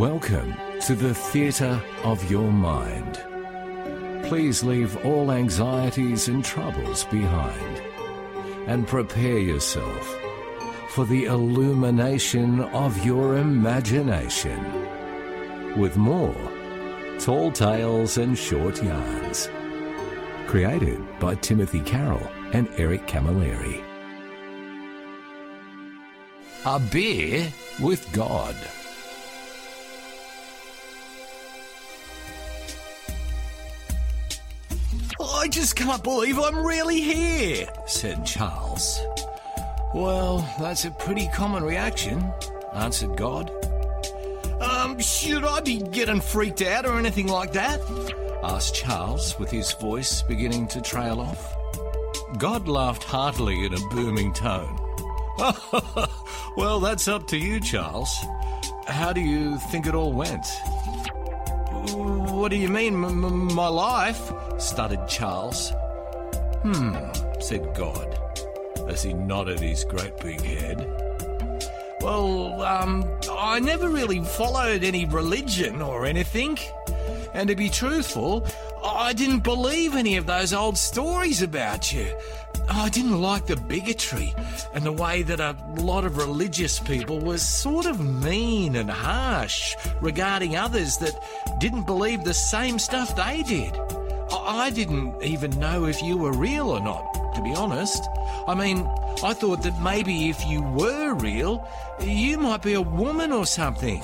[0.00, 0.54] Welcome
[0.86, 3.22] to the theatre of your mind.
[4.24, 7.82] Please leave all anxieties and troubles behind
[8.66, 10.18] and prepare yourself
[10.88, 14.58] for the illumination of your imagination
[15.78, 16.34] with more
[17.18, 19.50] tall tales and short yarns.
[20.46, 23.84] Created by Timothy Carroll and Eric Camilleri.
[26.64, 28.56] A beer with God.
[35.40, 39.00] I just can't believe I'm really here, said Charles.
[39.94, 42.30] Well, that's a pretty common reaction,
[42.74, 43.50] answered God.
[44.60, 47.80] Um, should I be getting freaked out or anything like that?
[48.44, 51.56] asked Charles, with his voice beginning to trail off.
[52.36, 54.78] God laughed heartily in a booming tone.
[56.54, 58.14] well, that's up to you, Charles.
[58.86, 60.46] How do you think it all went?
[62.50, 64.32] What do you mean, m- m- my life?
[64.58, 65.70] stuttered Charles.
[66.64, 66.96] Hmm,
[67.40, 68.18] said God,
[68.88, 70.84] as he nodded his great big head.
[72.00, 76.58] Well, um, I never really followed any religion or anything.
[77.34, 78.44] And to be truthful,
[78.84, 82.12] I didn't believe any of those old stories about you.
[82.72, 84.32] Oh, I didn't like the bigotry
[84.74, 89.74] and the way that a lot of religious people were sort of mean and harsh
[90.00, 91.18] regarding others that
[91.58, 93.76] didn't believe the same stuff they did.
[94.32, 98.08] I didn't even know if you were real or not, to be honest.
[98.46, 98.86] I mean,
[99.24, 101.66] I thought that maybe if you were real,
[102.00, 104.02] you might be a woman or something.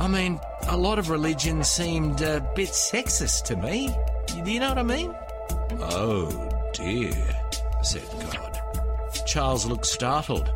[0.00, 3.94] I mean, a lot of religion seemed a bit sexist to me.
[4.26, 5.14] Do you know what I mean?
[5.80, 7.12] Oh dear,
[7.88, 8.60] said God.
[9.26, 10.52] Charles looked startled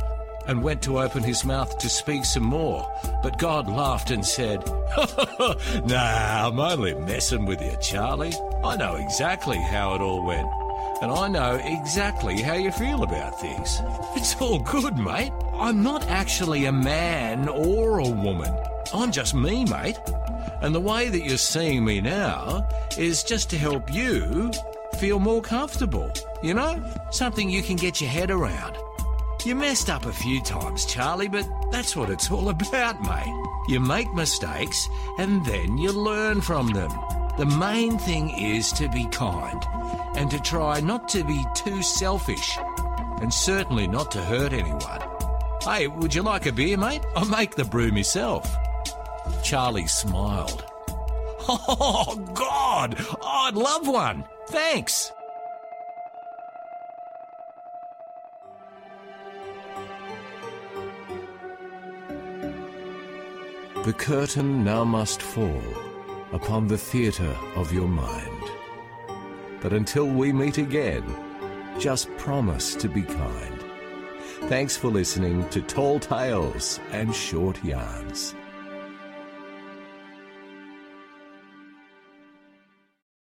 [0.47, 2.87] and went to open his mouth to speak some more,
[3.23, 4.59] but God laughed and said,
[5.87, 8.35] Nah, I'm only messing with you, Charlie.
[8.63, 10.47] I know exactly how it all went.
[11.01, 13.81] And I know exactly how you feel about things.
[14.15, 15.33] It's all good, mate.
[15.55, 18.55] I'm not actually a man or a woman.
[18.93, 19.99] I'm just me, mate.
[20.61, 24.53] And the way that you're seeing me now is just to help you
[25.03, 26.13] feel more comfortable.
[26.45, 26.81] You know?
[27.11, 28.77] Something you can get your head around.
[29.45, 33.45] You messed up a few times, Charlie, but that's what it's all about, mate.
[33.67, 36.93] You make mistakes and then you learn from them.
[37.37, 39.61] The main thing is to be kind
[40.15, 42.57] and to try not to be too selfish
[43.21, 45.03] and certainly not to hurt anyone.
[45.65, 47.03] Hey, would you like a beer, mate?
[47.17, 48.49] I'll make the brew myself.
[49.43, 50.65] Charlie smiled.
[51.49, 53.05] Oh, God!
[53.21, 54.27] I'd love one.
[54.53, 55.11] Thanks.
[63.87, 65.63] The curtain now must fall
[66.35, 68.43] upon the theatre of your mind.
[69.63, 71.03] But until we meet again,
[71.79, 73.65] just promise to be kind.
[74.51, 78.35] Thanks for listening to Tall Tales and Short Yarns.